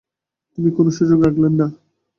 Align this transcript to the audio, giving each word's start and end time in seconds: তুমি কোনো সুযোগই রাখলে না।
তুমি 0.51 0.69
কোনো 0.77 0.89
সুযোগই 0.97 1.23
রাখলে 1.23 1.47
না। 1.51 1.67